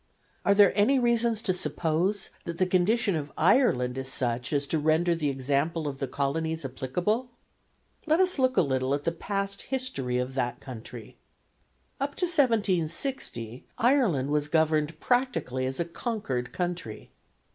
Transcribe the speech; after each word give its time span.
Are 0.43 0.55
there 0.55 0.71
any 0.75 0.97
reasons 0.97 1.43
to 1.43 1.53
suppose 1.53 2.31
that 2.45 2.57
the 2.57 2.65
condition 2.65 3.15
of 3.15 3.31
Ireland 3.37 3.99
is 3.99 4.11
such 4.11 4.51
as 4.51 4.65
to 4.65 4.79
render 4.79 5.13
the 5.13 5.29
example 5.29 5.87
of 5.87 5.99
the 5.99 6.07
Colonies 6.07 6.65
applicable? 6.65 7.29
Let 8.07 8.19
us 8.19 8.39
look 8.39 8.57
a 8.57 8.63
little 8.63 8.95
at 8.95 9.03
the 9.03 9.11
past 9.11 9.61
history 9.61 10.17
of 10.17 10.33
that 10.33 10.59
country. 10.59 11.17
Up 11.99 12.15
to 12.15 12.25
1760 12.25 13.67
Ireland 13.77 14.31
was 14.31 14.47
governed 14.47 14.99
practically 14.99 15.67
as 15.67 15.79
a 15.79 15.85
conquered 15.85 16.51
country. 16.51 17.11